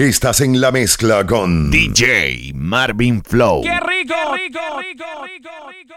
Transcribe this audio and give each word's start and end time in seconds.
Estás 0.00 0.40
en 0.40 0.62
la 0.62 0.72
mezcla 0.72 1.26
con 1.26 1.70
DJ 1.70 2.52
Marvin 2.54 3.22
Flow. 3.22 3.60
¡Qué 3.62 3.68
rico, 3.68 4.14
rico, 4.34 4.58
rico, 4.80 5.04
rico, 5.22 5.50
rico! 5.68 5.94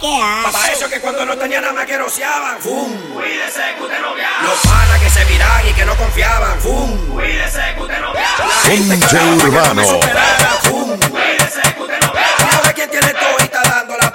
¿Qué 0.00 0.22
Para 0.50 0.72
eso 0.72 0.88
que 0.88 1.00
cuando 1.00 1.26
no 1.26 1.36
tenían 1.36 1.62
nada 1.62 1.84
que 1.84 1.98
rociaban, 1.98 2.58
¡fum! 2.60 2.90
Cuídese 3.12 3.60
que 3.76 3.82
usted 3.82 4.00
no 4.00 4.14
viaja. 4.14 4.42
Los 4.42 4.58
panas 4.60 4.98
que 5.02 5.10
se 5.10 5.24
miran 5.26 5.68
y 5.68 5.72
que 5.74 5.84
no 5.84 5.94
confiaban, 5.96 6.58
¡fum! 6.60 6.96
Cuídese 7.08 7.60
que 7.74 7.82
usted 7.82 8.00
no 8.00 8.12
viaja. 8.14 8.46
La 8.46 8.54
gente 8.70 8.96
Urbano. 8.96 9.50
Que 9.50 9.50
no 9.50 9.74
me 9.74 9.84
superara, 9.84 10.50
¡fum! 10.62 10.98
Cuídese 11.10 11.60
que 11.60 11.82
usted 11.82 12.00
no 12.00 12.12
viaja. 12.14 12.72
Quien 12.72 12.90
tiene 12.90 13.12
todo 13.12 13.36
y 13.38 13.42
está 13.42 13.62
dando 13.64 13.98
la 13.98 14.10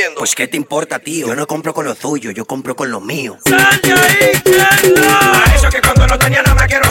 bebiendo? 0.00 0.18
Pues 0.18 0.34
qué 0.34 0.48
te 0.48 0.56
importa, 0.56 0.98
tío. 0.98 1.26
Yo 1.26 1.34
no 1.34 1.46
compro 1.46 1.74
con 1.74 1.84
los 1.84 1.98
tuyos, 1.98 2.34
yo 2.34 2.44
compro 2.44 2.74
con 2.74 2.90
los 2.90 3.02
míos. 3.02 3.38
¡Sal 3.44 3.60
ahí, 3.84 4.32
A 5.08 5.54
eso 5.54 5.68
que 5.68 5.80
cuando 5.80 6.06
no 6.06 6.18
tenía 6.18 6.42
nada 6.42 6.54
más 6.54 6.66
quiero 6.66 6.90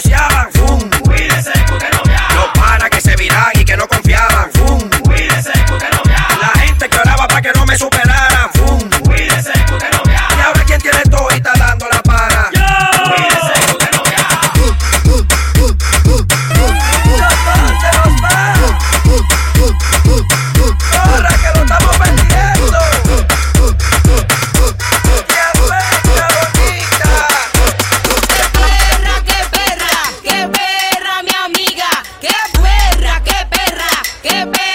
Get 34.21 34.51
back. 34.51 34.68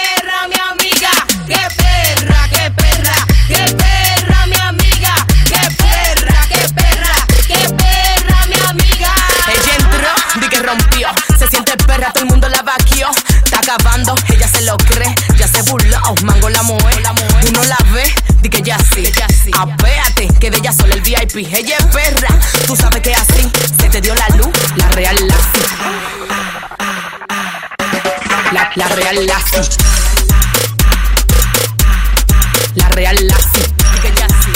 la 32.74 32.88
real 32.90 33.16
la 33.26 33.36
sí. 33.36 33.60
Que 34.02 34.12
ya 34.12 34.26
sí, 34.28 34.52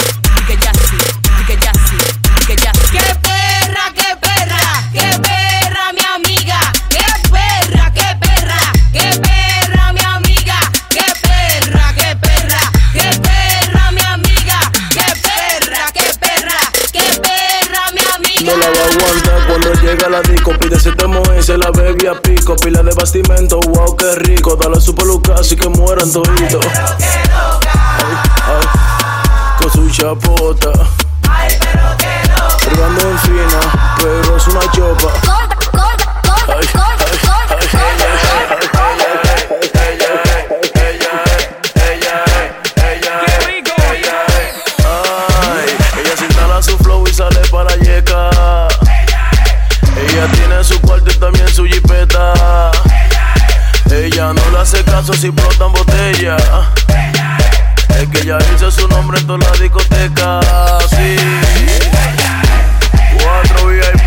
que 0.47 0.57
ya 0.57 0.71
sí, 0.73 0.97
que 1.47 1.55
ya 1.57 1.71
sí, 1.73 1.97
que 2.47 2.55
ya 2.55 2.71
sí. 2.73 2.79
¡Qué 2.91 2.99
perra, 3.21 3.93
qué 3.95 4.15
perra, 4.21 4.83
qué 4.93 5.19
perra, 5.19 5.93
mi 5.93 6.01
amiga! 6.15 6.59
¡Qué 6.89 7.05
perra, 7.31 7.91
qué 7.93 8.17
perra, 8.19 8.59
qué 8.93 9.19
perra, 9.21 9.93
mi 9.93 10.01
amiga! 10.01 10.59
¡Qué 10.89 11.05
perra, 11.21 11.93
qué 11.95 12.15
perra, 12.15 12.59
qué 12.93 13.19
perra, 13.21 13.91
mi 13.91 14.01
amiga! 14.01 14.59
¡Qué 14.91 15.05
perra, 15.25 15.91
qué 15.93 16.05
perra, 16.19 16.59
qué 16.91 17.03
perra, 17.21 17.91
mi 17.93 18.01
amiga! 18.15 18.51
No 18.51 18.57
la 18.57 18.69
va 18.69 18.81
a 18.83 18.89
aguantar 18.91 19.47
cuando 19.47 19.73
llega 19.81 20.09
la 20.09 20.21
disco, 20.21 20.51
pide 20.59 20.79
siete 20.79 21.05
y 21.37 21.43
se 21.43 21.57
la 21.57 21.71
bebe 21.71 22.07
a 22.09 22.21
pico, 22.21 22.55
pila 22.55 22.83
de 22.83 22.93
bastimento, 22.93 23.59
wow, 23.59 23.95
qué 23.95 24.15
rico, 24.15 24.55
dale 24.55 24.79
su 24.81 24.93
peluca 24.93 25.35
así 25.35 25.55
que 25.55 25.69
mueran 25.69 26.11
toditos. 26.11 26.58
pero. 31.57 31.89
Ella. 41.89 42.23
Ella 45.97 46.15
se 46.17 46.25
instala 46.25 46.61
su 46.61 46.77
flow 46.77 47.07
y 47.07 47.13
sale 47.13 47.39
para 47.51 47.75
yeca. 47.77 48.29
Ella 49.97 50.27
tiene 50.33 50.63
su 50.63 50.79
cuarto 50.81 51.11
y 51.11 51.15
también 51.15 51.47
su 51.49 51.65
jipeta. 51.65 52.71
Ella 53.91 54.33
no 54.33 54.49
le 54.51 54.59
hace 54.59 54.83
caso 54.83 55.13
si 55.13 55.29
brotan 55.29 55.71
botella. 55.73 56.37
Es 57.99 58.07
que 58.07 58.25
ya 58.25 58.37
hizo 58.55 58.71
su 58.71 58.87
nombre 58.87 59.19
en 59.19 59.27
toda 59.27 59.39
la 59.39 59.51
discoteca. 59.61 60.39
Sí. 60.89 61.17
Cuatro 63.21 63.67
VIP 63.67 63.98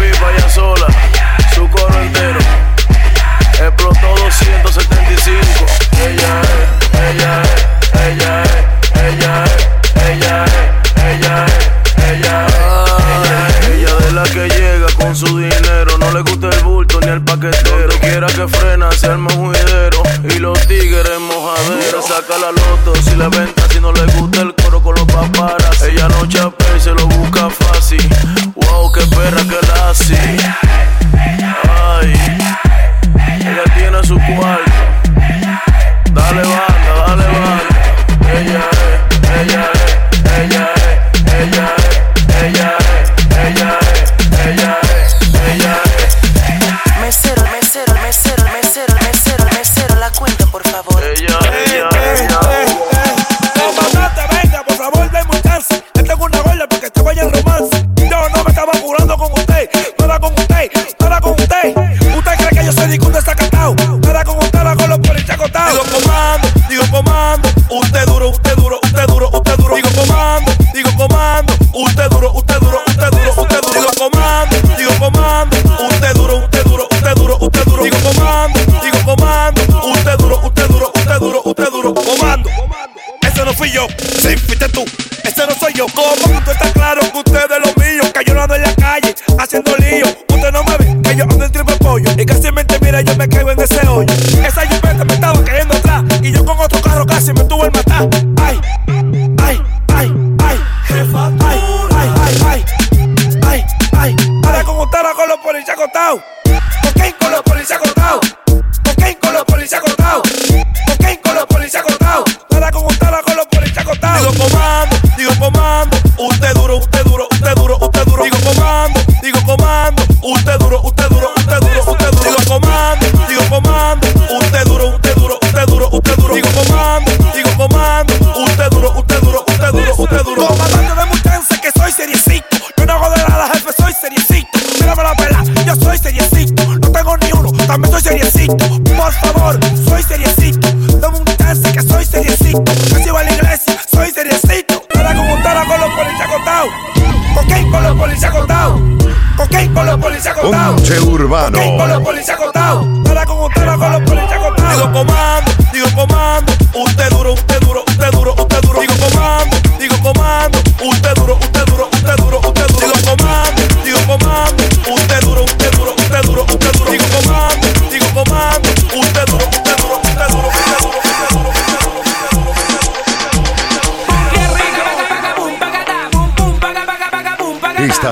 you 132.13 132.19
seek 132.19 132.52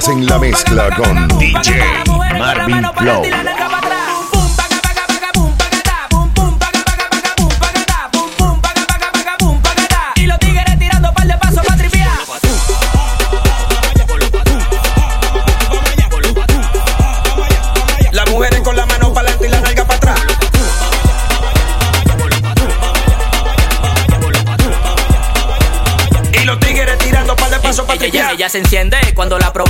Hacen 0.03 0.25
la 0.25 0.39
mezcla 0.39 0.89
con 0.97 1.29
DJ 1.39 1.79
Marvin 2.39 2.81
Low. 3.03 3.23
La 18.11 18.25
mujer 18.25 18.55
es 18.55 18.61
con 18.63 18.75
la 18.75 18.87
mano 18.87 19.13
para 19.13 19.29
adelante 19.29 19.47
y 19.47 19.51
la 19.51 19.61
nalga 19.61 19.85
para 19.85 19.97
atrás. 19.97 20.21
Y 26.33 26.45
los 26.47 26.59
tigres 26.61 26.99
tirando 27.01 27.37
pal 27.37 27.51
de 27.51 27.59
paso 27.59 27.85
para 27.85 27.99
tripia. 27.99 28.31
Ella 28.33 28.49
se 28.49 28.61
enciende 28.61 28.97
cuando 29.15 29.39
la 29.39 29.53
pro. 29.53 29.70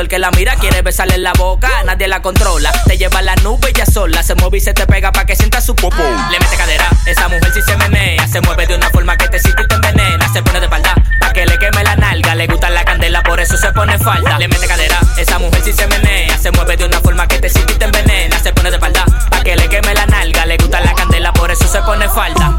El 0.00 0.08
que 0.08 0.18
la 0.18 0.30
mira 0.30 0.56
quiere 0.56 0.82
besarle 0.82 1.16
la 1.16 1.32
boca, 1.32 1.70
nadie 1.84 2.06
la 2.06 2.20
controla. 2.20 2.70
Te 2.86 2.98
lleva 2.98 3.20
a 3.20 3.22
la 3.22 3.34
nube 3.36 3.72
ya 3.74 3.86
sola, 3.86 4.22
se 4.22 4.34
mueve 4.34 4.58
y 4.58 4.60
se 4.60 4.74
te 4.74 4.86
pega 4.86 5.10
pa' 5.10 5.24
que 5.24 5.34
sienta 5.34 5.62
su 5.62 5.74
popo. 5.74 6.02
Le 6.30 6.38
mete 6.38 6.54
cadera, 6.56 6.86
esa 7.06 7.28
mujer 7.28 7.50
si 7.54 7.62
se 7.62 7.76
menea, 7.78 8.28
se 8.28 8.42
mueve 8.42 8.66
de 8.66 8.76
una 8.76 8.90
forma 8.90 9.16
que 9.16 9.26
te 9.28 9.38
siente 9.38 9.62
y 9.62 9.66
te 9.66 9.74
envenena. 9.74 10.30
Se 10.34 10.42
pone 10.42 10.60
de 10.60 10.66
espalda 10.66 10.94
pa' 11.18 11.32
que 11.32 11.46
le 11.46 11.58
queme 11.58 11.82
la 11.82 11.96
nalga, 11.96 12.34
le 12.34 12.46
gusta 12.46 12.68
la 12.68 12.84
candela, 12.84 13.22
por 13.22 13.40
eso 13.40 13.56
se 13.56 13.72
pone 13.72 13.98
falda. 13.98 14.38
Le 14.38 14.48
mete 14.48 14.66
cadera, 14.66 15.00
esa 15.16 15.38
mujer 15.38 15.62
si 15.64 15.72
se 15.72 15.86
menea, 15.86 16.36
se 16.36 16.50
mueve 16.50 16.76
de 16.76 16.84
una 16.84 17.00
forma 17.00 17.26
que 17.26 17.38
te 17.38 17.48
siente 17.48 17.72
y 17.72 17.76
te 17.76 17.86
envenena. 17.86 18.38
Se 18.38 18.52
pone 18.52 18.68
de 18.68 18.76
espalda 18.76 19.06
pa' 19.30 19.42
que 19.42 19.56
le 19.56 19.66
queme 19.68 19.94
la 19.94 20.04
nalga, 20.06 20.44
le 20.44 20.58
gusta 20.58 20.80
la 20.82 20.92
candela, 20.92 21.32
por 21.32 21.50
eso 21.50 21.66
se 21.66 21.80
pone 21.80 22.06
falda. 22.10 22.58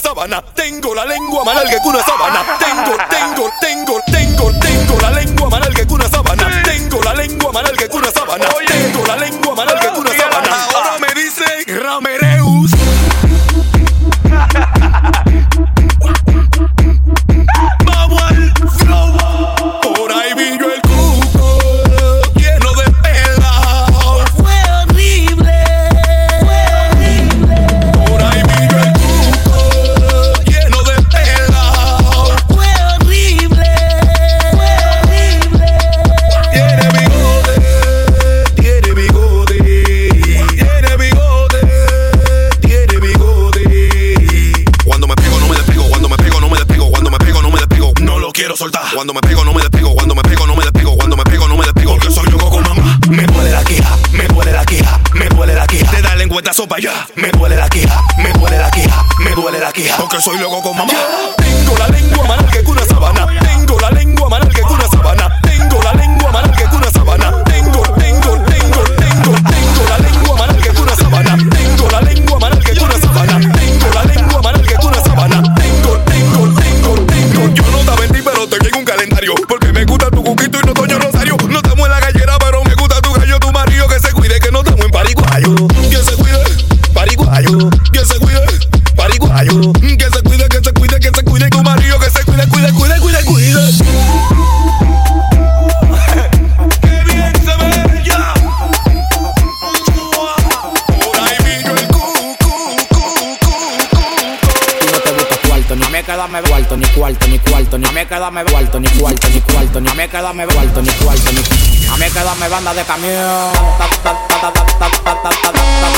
sábana. 0.00 0.42
Tengo 0.54 0.94
la 0.94 1.04
lengua 1.04 1.44
más 1.44 1.62
que 1.64 1.76
una 1.84 2.02
sábana. 2.02 2.58
Tengo, 2.58 2.96
tengo, 3.08 3.50
tengo. 3.60 3.81
Me 57.14 57.30
duele 57.30 57.54
la 57.56 57.68
queja, 57.68 58.02
me 58.18 58.32
duele 58.32 58.58
la 58.58 58.70
queja, 58.70 59.04
me 59.20 59.30
duele 59.30 59.60
la 59.60 59.72
queja. 59.72 59.96
Porque 59.96 60.20
soy 60.20 60.38
loco 60.38 60.60
con 60.60 60.76
mamá. 60.76 60.92
Tengo 61.36 61.78
la 61.78 61.88
lengua 61.88 62.26
más 62.26 62.42
larga 62.42 62.62
que 62.62 62.70
una 62.70 62.84
sabana. 62.84 63.26
quedarme 108.22 108.44
cuarto, 108.44 108.78
ni 108.78 108.88
cuarto, 108.88 109.28
ni 109.30 109.40
cuarto, 109.40 109.80
ni 109.80 109.88
a 109.88 109.94
mí 109.94 110.08
quedarme 110.08 110.46
cuarto, 110.46 110.80
ni 110.80 110.90
cuarto, 110.90 111.32
ni 111.32 111.40
a 111.88 111.96
mí 111.96 112.06
quedarme 112.06 112.48
banda 112.48 112.72
de 112.72 112.84
camión. 112.84 113.18
A 113.18 113.88
mí 113.88 113.96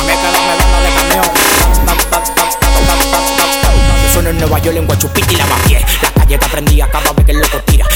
quedarme 0.08 0.54
banda 0.56 0.80
de 0.80 0.90
camión. 0.94 1.26
Yo 4.02 4.12
soy 4.14 4.26
en 4.26 4.38
Nueva 4.38 4.58
York, 4.58 4.76
en 4.78 4.86
Guachupiti 4.86 5.34
y 5.34 5.36
la 5.36 5.44
Bafié. 5.44 5.84
La 6.00 6.10
calle 6.12 6.38
que 6.38 6.44
aprendía 6.46 6.90
cada 6.90 7.12
vez 7.12 7.26
que 7.26 7.32
el 7.32 7.40
loco 7.40 7.58
tira. 7.66 7.86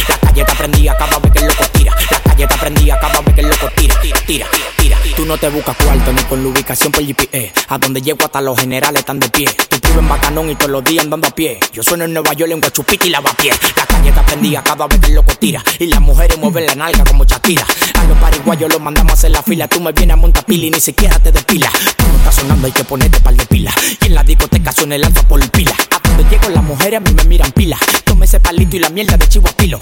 No 5.29 5.37
te 5.37 5.51
buscas 5.51 5.77
cuarto 5.77 6.11
ni 6.11 6.23
con 6.23 6.43
la 6.43 6.49
ubicación 6.49 6.91
por 6.91 7.05
GPS. 7.05 7.53
A 7.69 7.77
donde 7.77 8.01
llego 8.01 8.25
hasta 8.25 8.41
los 8.41 8.59
generales 8.59 9.01
están 9.01 9.21
de 9.21 9.29
pie. 9.29 9.45
Tú 9.69 9.77
vives 9.83 9.99
en 9.99 10.09
Bacanón 10.09 10.49
y 10.49 10.55
todos 10.55 10.71
los 10.71 10.83
días 10.83 11.05
andando 11.05 11.29
a 11.29 11.31
pie. 11.31 11.61
Yo 11.71 11.83
sueno 11.83 12.05
en 12.05 12.15
Nueva 12.15 12.33
York 12.33 12.51
en 12.51 12.63
Guachupita 12.63 13.07
y 13.07 13.11
lavapié. 13.11 13.51
La 13.77 13.85
calle 13.85 14.09
está 14.09 14.25
prendida 14.25 14.65
cada 14.65 14.87
vez 14.87 14.99
que 14.99 15.09
el 15.09 15.15
loco 15.17 15.35
tira. 15.35 15.63
Y 15.79 15.85
las 15.89 16.01
mujeres 16.01 16.39
mueven 16.39 16.65
la 16.65 16.75
nalga 16.77 17.05
como 17.05 17.27
chatira. 17.27 17.67
A 18.01 18.05
los 18.05 18.17
pariguayos 18.17 18.73
los 18.73 18.81
mandamos 18.81 19.11
a 19.11 19.15
hacer 19.17 19.31
la 19.31 19.43
fila. 19.43 19.69
Tú 19.69 19.83
me 19.83 19.93
vienes 19.93 20.15
a 20.15 20.17
montar 20.17 20.47
pila 20.47 20.65
y 20.65 20.71
ni 20.71 20.81
siquiera 20.81 21.19
te 21.19 21.31
despila. 21.31 21.71
Tú 21.99 22.07
no 22.11 22.17
estás 22.17 22.35
sonando, 22.37 22.67
hay 22.67 22.73
que 22.73 22.85
ponerte 22.85 23.21
par 23.21 23.35
de 23.35 23.45
pila. 23.45 23.75
Y 24.01 24.07
en 24.07 24.15
la 24.15 24.23
discoteca 24.23 24.73
suena 24.73 24.95
el 24.95 25.05
alfa 25.05 25.29
por 25.29 25.47
pila. 25.51 25.77
A 25.91 26.09
donde 26.09 26.25
llego 26.31 26.49
las 26.49 26.65
mujeres 26.65 26.97
a 26.97 27.01
mí 27.01 27.13
me 27.13 27.25
miran 27.25 27.53
pila. 27.53 27.77
Tome 28.05 28.25
ese 28.25 28.41
palito 28.41 28.77
y 28.77 28.79
la 28.79 28.89
mierda 28.89 29.19
de 29.19 29.29
chivo 29.29 29.47
a 29.47 29.53
pilo. 29.53 29.79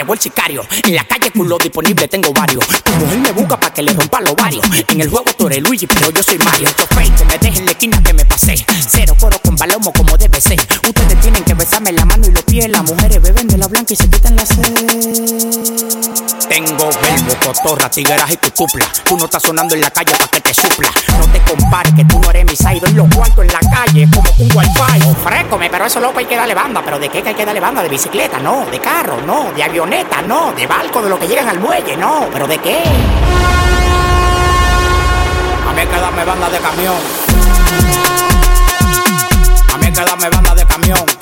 Llegó 0.00 0.14
el 0.14 0.18
sicario. 0.18 0.66
En 0.84 0.94
la 0.94 1.04
calle 1.04 1.30
culo 1.30 1.58
disponible 1.58 2.08
tengo 2.08 2.32
varios. 2.32 2.66
Tu 2.66 2.90
mujer 2.92 3.18
me 3.18 3.32
busca 3.32 3.60
para 3.60 3.74
que 3.74 3.82
le 3.82 3.92
rompa 3.92 4.22
los 4.22 4.34
varios. 4.34 4.64
En 4.88 4.98
el 4.98 5.10
juego 5.10 5.26
tú 5.36 5.46
eres 5.46 5.60
Luigi, 5.60 5.86
pero 5.86 6.10
yo 6.10 6.22
soy 6.22 6.38
Mario. 6.38 6.68
Estos 6.68 6.88
fake 6.88 7.16
que 7.16 7.24
me 7.26 7.36
dejen 7.36 7.66
la 7.66 7.72
esquina 7.72 8.02
que 8.02 8.14
me 8.14 8.24
pasé. 8.24 8.54
Cero 8.88 9.14
coro 9.20 9.38
con 9.44 9.56
balomo 9.56 9.92
como 9.92 10.16
debe 10.16 10.40
ser. 10.40 10.58
Ustedes 10.58 11.20
tienen 11.20 11.44
que 11.44 11.52
besarme 11.52 11.92
la 11.92 12.06
mano 12.06 12.26
y 12.26 12.30
los 12.30 12.42
pies. 12.44 12.70
Las 12.70 12.82
mujeres 12.82 13.20
beben 13.20 13.46
de 13.46 13.58
la 13.58 13.68
blanca 13.68 13.92
y 13.92 13.96
se 13.96 14.08
quitan 14.08 14.36
la 14.36 14.46
sed. 14.46 14.74
Tengo 16.48 16.88
verbo, 16.88 17.36
cotorra, 17.44 17.90
tigueras 17.90 18.30
y 18.30 18.38
tu 18.38 18.50
cupla. 18.52 18.86
Tú 19.04 19.18
no 19.18 19.26
estás 19.26 19.42
sonando 19.42 19.74
en 19.74 19.82
la 19.82 19.90
calle 19.90 20.12
para 20.12 20.30
que 20.30 20.40
te 20.40 20.54
supla. 20.54 20.90
No 21.18 21.26
te 21.26 21.40
compares 21.42 21.92
que 21.92 22.06
tú 22.06 22.18
no 22.18 22.30
eres 22.30 22.46
mi 22.46 22.56
side. 22.56 22.80
En 22.86 22.96
los 22.96 23.14
cuartos 23.14 23.44
en 23.44 23.52
la 23.52 23.60
calle 23.60 24.08
como 24.14 24.30
un 24.38 24.56
wifi. 24.56 25.10
Ofrécome, 25.10 25.68
pero 25.68 25.84
eso 25.84 26.00
loco 26.00 26.20
hay 26.20 26.24
que 26.24 26.36
darle 26.36 26.54
banda. 26.54 26.80
¿Pero 26.82 26.98
de 26.98 27.10
qué 27.10 27.22
que 27.22 27.28
hay 27.28 27.34
que 27.34 27.44
darle 27.44 27.60
banda? 27.60 27.82
¿De 27.82 27.90
bicicleta? 27.90 28.38
No. 28.38 28.64
¿De 28.70 28.78
carro? 28.80 29.20
No. 29.26 29.52
¿De 29.52 29.62
No. 30.26 30.52
¿De 30.52 30.64
barco? 30.64 31.02
¿De 31.02 31.08
lo 31.08 31.18
que 31.18 31.26
llegan 31.26 31.48
al 31.48 31.58
muelle? 31.58 31.96
No. 31.96 32.28
¿Pero 32.32 32.46
de 32.46 32.58
qué? 32.58 32.78
A 35.68 35.72
mí 35.72 35.80
hay 35.80 35.86
que 35.88 36.00
darme 36.00 36.24
banda 36.24 36.48
de 36.48 36.58
camión. 36.58 36.96
A 39.72 39.78
mí 39.78 39.86
hay 39.86 39.92
que 39.92 40.04
darme 40.04 40.28
banda 40.28 40.54
de 40.54 40.66
camión. 40.66 41.19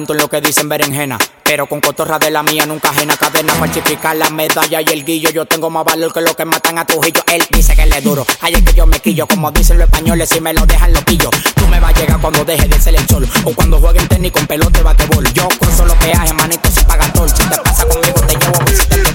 Talento 0.00 0.12
en 0.12 0.18
lo 0.18 0.28
que 0.28 0.40
dicen 0.40 0.68
berenjena. 0.68 1.18
Pero 1.44 1.66
con 1.66 1.80
cotorra 1.80 2.18
de 2.18 2.30
la 2.30 2.42
mía 2.42 2.64
nunca 2.64 2.90
ajena 2.90 3.16
cadena 3.16 3.52
falsificar 3.54 4.16
la 4.16 4.30
medalla 4.30 4.80
y 4.80 4.84
el 4.92 5.04
guillo. 5.04 5.30
Yo 5.30 5.44
tengo 5.46 5.68
más 5.68 5.84
valor 5.84 6.12
que 6.12 6.20
lo 6.20 6.34
que 6.34 6.44
matan 6.44 6.78
a 6.78 6.84
Trujillo. 6.84 7.22
Él 7.32 7.44
dice 7.50 7.74
que 7.74 7.86
le 7.86 8.00
duro. 8.00 8.24
Ahí 8.40 8.54
es 8.54 8.62
que 8.62 8.72
yo 8.72 8.86
me 8.86 9.00
quillo. 9.00 9.26
Como 9.26 9.50
dicen 9.50 9.78
los 9.78 9.86
españoles, 9.86 10.28
si 10.28 10.40
me 10.40 10.54
lo 10.54 10.64
dejan 10.64 10.92
loquillo. 10.92 11.30
Tú 11.54 11.66
me 11.66 11.80
vas 11.80 11.94
a 11.94 12.00
llegar 12.00 12.20
cuando 12.20 12.44
deje 12.44 12.68
de 12.68 12.80
ser 12.80 12.94
el 12.94 13.06
sol. 13.08 13.28
O 13.44 13.52
cuando 13.52 13.78
jueguen 13.78 14.06
tenis 14.08 14.32
con 14.32 14.46
pelota 14.46 14.78
de 14.78 14.84
batebol. 14.84 15.32
Yo 15.32 15.48
con 15.58 15.76
solo 15.76 15.94
peaje, 15.98 16.32
manito, 16.34 16.70
sin 16.70 16.84
pagar 16.84 17.12
tol. 17.12 17.28
Si 17.28 17.42
te 17.42 17.56
pasa 17.58 17.86
conmigo, 17.86 18.20
te 18.20 18.34
llevo 18.36 18.60
a 18.60 18.64
visitar 18.64 18.98
el 18.98 19.06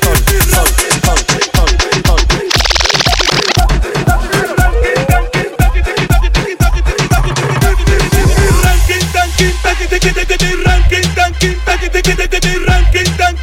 sol, 0.51 0.67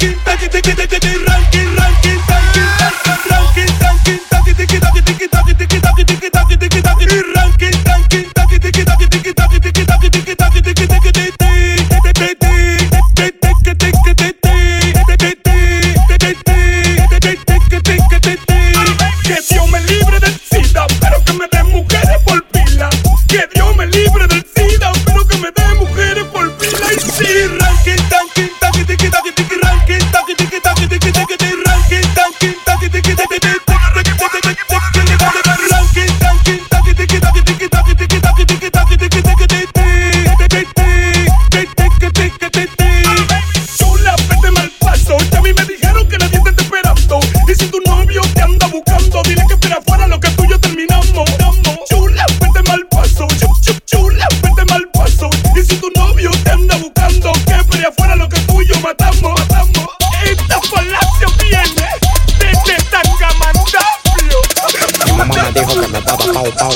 ranking, 0.03 0.19
taquete, 0.25 0.61
taquete, 0.61 0.87
taquete, 0.87 1.27
ranking. 1.27 1.62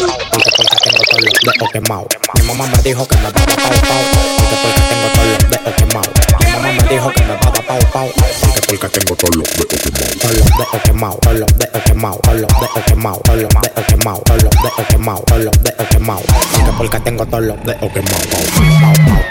Porque 0.07 0.51
porque 0.57 0.77
tengo 0.85 1.03
todos 1.11 1.25
los 1.25 1.35
dedos 1.43 1.71
quemados 1.73 2.09
Mi 2.35 2.43
mamá 2.43 2.67
me 2.67 2.83
dijo 2.83 3.07
que 3.09 3.17
me 3.17 3.23
daba 3.23 3.47
pau 3.47 3.73
pau 3.89 4.03
Porque 4.39 4.57
porque 4.63 4.83
tengo 4.91 5.09
todos 5.15 5.29
los 5.33 5.51
dedos 5.51 5.75
quemados 5.77 6.13
Mi 6.41 6.47
mamá 6.53 6.69
me 6.73 6.89
dijo 6.89 7.11
que 7.11 7.21
me 7.23 7.35
daba 7.35 7.53
pau 7.53 7.81
pau 7.93 8.09
Porque 8.41 8.61
porque 8.67 8.89
tengo 8.89 9.17
todos 9.17 9.37
los 9.37 9.49
dedos 9.57 10.83
quemados 10.85 11.19
Todos 11.21 11.39
los 11.41 11.59
dedos 11.59 11.83
quemados 11.85 12.21
Todos 12.23 12.41
los 12.41 12.61
dedos 12.61 12.85
quemados 12.87 13.23
Todos 13.23 13.43
los 13.43 13.49
dedos 13.51 13.85
quemados 13.87 14.23
Todos 14.25 14.43
los 14.43 14.43
dedos 14.43 14.45
quemados 14.45 14.45
Todos 14.45 14.45
los 14.45 14.51
dedos 14.63 14.87
quemados 14.89 15.25
Todos 15.27 15.45
los 15.45 15.63
dedos 15.63 15.89
quemados 15.89 16.25
Porque 16.53 16.73
porque 16.77 17.01
tengo 17.01 17.27
todos 17.27 17.45
los 17.45 17.65
dedos 17.65 17.93
quemados 17.93 18.27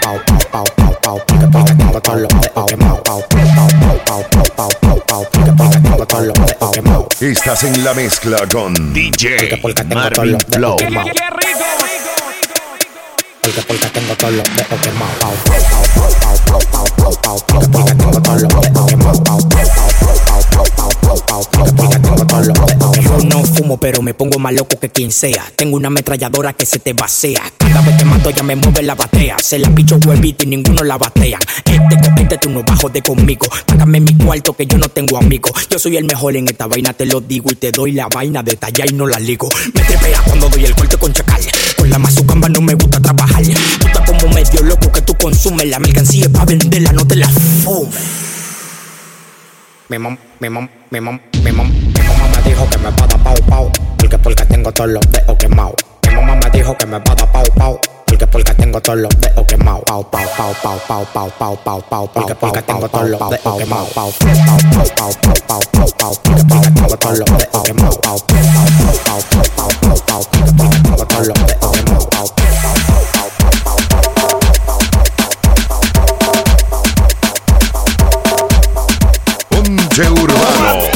Pau 0.02 0.20
pau 0.26 0.38
pau 0.50 0.64
pau 0.64 0.64
pau 0.76 1.00
pau 1.02 1.22
Porque 1.26 1.46
porque 1.52 1.74
tengo 1.74 2.00
todos 2.00 2.20
los 2.20 2.40
dedos 2.40 2.66
quemados 2.66 3.55
Estás 7.20 7.64
en 7.64 7.82
la 7.82 7.94
mezcla 7.94 8.36
con 8.52 8.92
DJ 8.92 9.58
Marvin 9.94 10.36
Flow. 10.50 10.76
Yo 23.00 23.18
no 23.28 23.44
fumo 23.44 23.78
pero 23.78 24.02
me 24.02 24.14
pongo 24.14 24.40
más 24.40 24.52
loco 24.52 24.80
que 24.80 24.88
quien 24.88 25.12
sea. 25.12 25.44
Tengo 25.54 25.76
una 25.76 25.86
ametralladora 25.86 26.54
que 26.54 26.66
se 26.66 26.80
te 26.80 26.92
vacía 26.92 27.40
Cada 27.58 27.82
vez 27.82 27.96
que 27.96 28.04
mato 28.04 28.30
ya 28.30 28.42
me 28.42 28.56
mueve 28.56 28.82
la 28.82 28.96
batea. 28.96 29.36
Se 29.38 29.60
la 29.60 29.70
picho 29.70 29.96
huevito 30.04 30.44
y 30.44 30.48
ninguno 30.48 30.82
la 30.82 30.98
batean 30.98 31.40
Este 31.64 32.10
con 32.10 32.18
este 32.18 32.38
tú 32.38 32.50
no 32.50 32.64
bajo 32.64 32.88
de 32.88 33.00
conmigo. 33.02 33.46
Págame 33.66 34.00
mi 34.00 34.16
cuarto 34.16 34.56
que 34.56 34.66
yo 34.66 34.76
no 34.76 34.88
tengo 34.88 35.18
amigos 35.18 35.52
Yo 35.70 35.78
soy 35.78 35.96
el 35.96 36.04
mejor 36.04 36.36
en 36.36 36.48
esta 36.48 36.66
vaina 36.66 36.92
te 36.94 37.06
lo 37.06 37.20
digo 37.20 37.48
Y 37.52 37.54
te 37.54 37.70
doy 37.70 37.92
la 37.92 38.08
vaina. 38.08 38.42
De 38.42 38.56
talla 38.56 38.84
y 38.88 38.92
no 38.92 39.06
la 39.06 39.20
ligo. 39.20 39.48
Me 39.72 39.82
tripea 39.82 40.20
cuando 40.22 40.48
doy 40.48 40.64
el 40.64 40.74
corte 40.74 40.96
con 40.96 41.12
chacal 41.12 41.40
Con 41.86 41.92
la 41.92 41.98
mazucamba 42.00 42.48
no 42.48 42.60
me 42.62 42.74
gusta 42.74 42.98
trabajar. 43.00 43.42
Estás 43.42 44.02
como 44.04 44.34
medio 44.34 44.60
loco 44.64 44.90
que 44.90 45.02
tú 45.02 45.14
consumes 45.14 45.68
La 45.68 45.78
mercancía 45.78 46.28
pa' 46.28 46.44
venderla, 46.44 46.90
no 46.90 47.06
te 47.06 47.14
la 47.14 47.28
fumes. 47.28 47.94
Mi 49.88 49.96
mam, 49.96 50.18
mi 50.40 50.50
mam, 50.50 50.68
mi 50.90 51.00
mam, 51.00 51.20
mi 51.44 51.52
mam, 51.52 51.70
mi 51.70 51.92
mamá 51.92 52.28
me 52.34 52.50
dijo 52.50 52.68
que 52.68 52.78
me 52.78 52.90
va 52.90 53.04
a 53.04 53.06
dar 53.06 53.22
pau 53.22 53.36
pau 53.48 53.72
Porque 53.98 54.18
porque 54.18 54.44
tengo 54.46 54.72
todos 54.72 54.90
los 54.90 55.10
dedos 55.12 55.36
quemados. 55.38 55.76
Mi 56.08 56.16
mamá 56.16 56.34
me 56.34 56.50
dijo 56.50 56.76
que 56.76 56.86
me 56.86 56.98
va 56.98 57.12
a 57.12 57.14
dar 57.14 57.30
pau 57.30 57.44
pau 57.56 57.80
Porque 58.16 58.28
porque 58.28 58.54
tengo 58.54 58.80
todos 58.80 58.98
los 58.98 59.10
dedos 59.20 59.44
quemados 59.46 59.82
Pau 59.84 60.02
pau 60.10 60.22
pau 60.38 60.54
pau 60.62 60.78
pau 60.88 61.06
pau 61.12 61.30
pau 61.38 61.56
pau 61.62 61.82
pau 61.82 62.08
Porque 62.14 62.34
porque 62.34 62.62
tengo 62.62 62.88
todos 62.88 63.10
los 63.10 63.20
dedos 63.20 63.58
quemados 63.58 63.92
Pau 63.92 64.10
pau 64.10 64.32
pau 64.46 64.86
pau 64.96 65.12
pau 65.20 65.36
pau 65.46 65.60
pau 65.76 65.90
pau 65.98 66.14
Porque 66.24 66.48
porque 66.48 66.70
tengo 66.70 66.96
todos 66.96 67.18
los 67.18 67.28
dedos 67.28 67.62
quemados 67.64 67.98
Pau 67.98 68.16
pau 68.16 68.40
pau 68.40 68.68
pau 69.04 69.20
pau 69.20 69.44
pau 69.54 69.70
pau 69.84 70.00
pau 70.06 70.20
Porque 70.30 70.50
porque 70.56 70.80
tengo 70.80 71.04
todos 71.04 71.26
los 71.26 71.36
dedos 71.44 71.72
quemados 71.72 72.06
Pau 72.06 72.26
pau 72.26 72.46
pau 72.46 72.76
pau 72.76 72.86
pau 72.86 73.20
pau 73.66 73.84
pau 77.66 78.56
Ponche 79.50 80.08
Urbano. 80.08 80.95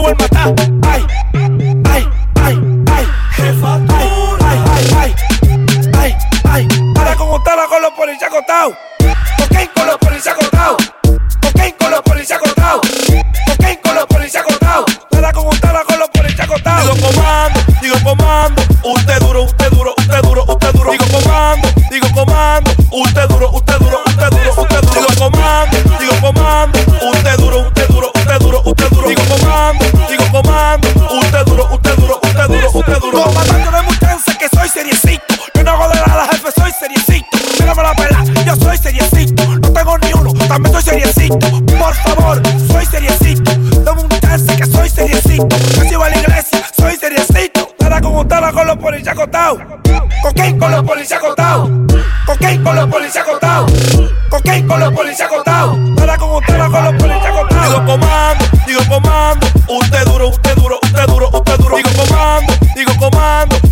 Tuvo 0.00 0.08
el 0.08 0.16
matar. 0.16 0.69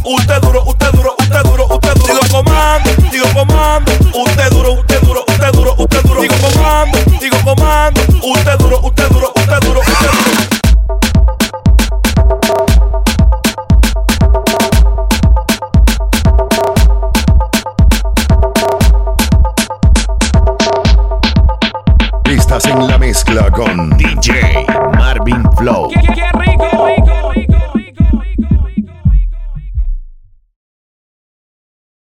Usted 0.09 0.41
duro, 0.41 0.63
usted 0.67 0.88